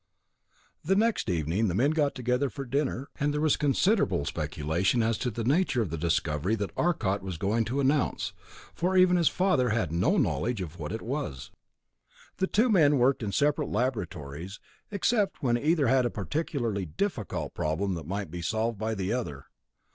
The 0.83 0.95
next 0.95 1.29
evening 1.29 1.67
the 1.67 1.75
men 1.75 1.91
got 1.91 2.15
together 2.15 2.49
for 2.49 2.65
dinner, 2.65 3.09
and 3.19 3.31
there 3.31 3.39
was 3.39 3.55
considerable 3.55 4.25
speculation 4.25 5.03
as 5.03 5.15
to 5.19 5.29
the 5.29 5.43
nature 5.43 5.79
of 5.83 5.91
the 5.91 5.97
discovery 5.99 6.55
that 6.55 6.71
Arcot 6.75 7.21
was 7.21 7.37
going 7.37 7.65
to 7.65 7.79
announce, 7.79 8.33
for 8.73 8.97
even 8.97 9.15
his 9.15 9.27
father 9.29 9.69
had 9.69 9.91
no 9.91 10.17
knowledge 10.17 10.59
of 10.59 10.79
what 10.79 10.91
it 10.91 11.03
was. 11.03 11.51
The 12.37 12.47
two 12.47 12.67
men 12.71 12.97
worked 12.97 13.21
in 13.21 13.31
separate 13.31 13.69
laboratories, 13.69 14.59
except 14.89 15.43
when 15.43 15.55
either 15.55 15.85
had 15.85 16.07
a 16.07 16.09
particularly 16.09 16.87
difficult 16.87 17.53
problem 17.53 17.93
that 17.93 18.07
might 18.07 18.31
be 18.31 18.41
solved 18.41 18.79
by 18.79 18.95
the 18.95 19.13
other. 19.13 19.45